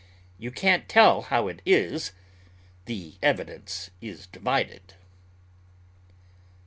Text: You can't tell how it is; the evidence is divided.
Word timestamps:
You 0.39 0.49
can't 0.49 0.89
tell 0.89 1.21
how 1.21 1.47
it 1.47 1.61
is; 1.63 2.11
the 2.85 3.19
evidence 3.21 3.91
is 4.01 4.25
divided. 4.25 4.95